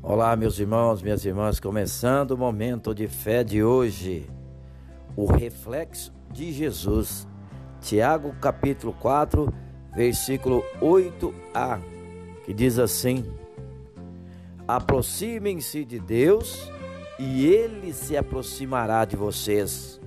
[0.00, 4.30] Olá, meus irmãos, minhas irmãs, começando o momento de fé de hoje,
[5.16, 7.26] o reflexo de Jesus.
[7.80, 9.52] Tiago, capítulo 4,
[9.94, 11.80] versículo 8a,
[12.44, 13.24] que diz assim:
[14.68, 16.70] Aproximem-se de Deus
[17.18, 20.00] e ele se aproximará de vocês.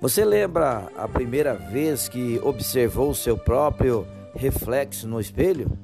[0.00, 5.78] Você lembra a primeira vez que observou o seu próprio reflexo no espelho?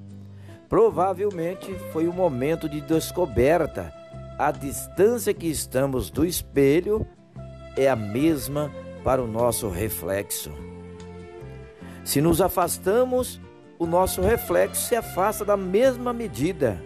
[0.70, 3.92] Provavelmente foi um momento de descoberta.
[4.38, 7.04] A distância que estamos do espelho
[7.76, 10.52] é a mesma para o nosso reflexo.
[12.04, 13.40] Se nos afastamos,
[13.80, 16.80] o nosso reflexo se afasta da mesma medida.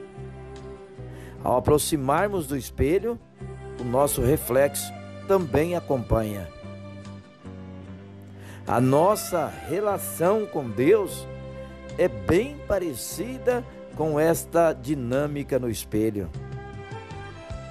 [1.43, 3.21] Ao aproximarmos do espelho,
[3.79, 4.91] o nosso reflexo
[5.29, 6.49] também acompanha.
[8.67, 11.29] A nossa relação com Deus
[11.99, 13.65] é bem parecida
[13.97, 16.29] com esta dinâmica no espelho.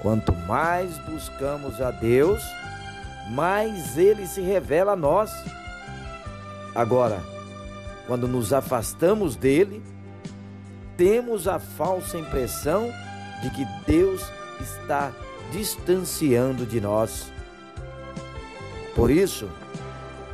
[0.02, 2.42] Quanto mais buscamos a Deus,
[3.32, 5.32] mais ele se revela a nós.
[6.76, 7.22] Agora,
[8.08, 9.82] quando nos afastamos dele,
[10.98, 12.92] temos a falsa impressão
[13.42, 14.22] de que Deus
[14.60, 15.12] está
[15.52, 17.32] distanciando de nós.
[18.96, 19.50] Por isso,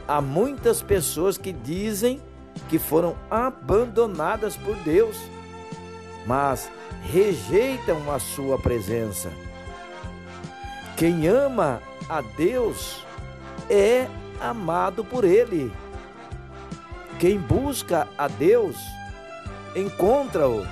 [0.07, 2.21] há muitas pessoas que dizem
[2.67, 5.17] que foram abandonadas por Deus,
[6.25, 6.69] mas
[7.03, 9.29] rejeitam a sua presença.
[10.95, 13.05] Quem ama a Deus
[13.69, 14.07] é
[14.39, 15.71] amado por Ele.
[17.19, 18.77] Quem busca a Deus
[19.75, 20.65] encontra-o.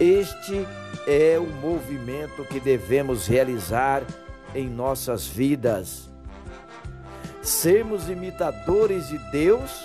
[0.00, 0.66] Este
[1.06, 4.02] é o movimento que devemos realizar
[4.54, 6.10] em nossas vidas.
[7.42, 9.84] Sermos imitadores de Deus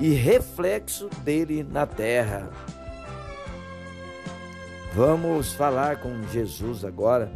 [0.00, 2.50] e reflexo dele na terra.
[4.94, 7.30] Vamos falar com Jesus agora.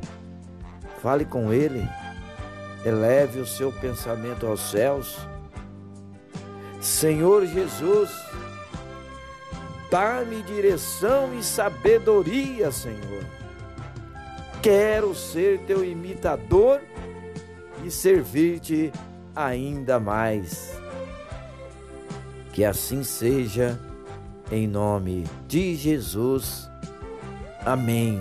[1.02, 1.86] Fale com ele.
[2.84, 5.18] Eleve o seu pensamento aos céus.
[6.80, 8.10] Senhor Jesus,
[9.90, 13.24] dá-me direção e sabedoria, Senhor.
[14.62, 16.80] Quero ser teu imitador
[17.84, 18.90] e servir-te
[19.34, 20.79] ainda mais.
[22.52, 23.78] Que assim seja,
[24.50, 26.70] em nome de Jesus.
[27.64, 28.20] Amém.